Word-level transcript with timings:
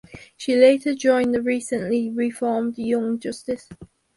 She 0.35 0.55
later 0.55 0.95
joined 0.95 1.31
the 1.35 1.43
recently 1.43 2.09
reformed 2.09 2.79
Young 2.79 3.19
Justice. 3.19 3.69